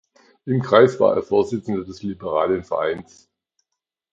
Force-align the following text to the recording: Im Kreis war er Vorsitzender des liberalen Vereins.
Im 0.45 0.63
Kreis 0.63 0.99
war 0.99 1.15
er 1.15 1.21
Vorsitzender 1.21 1.83
des 1.85 2.01
liberalen 2.01 2.63
Vereins. 2.63 3.29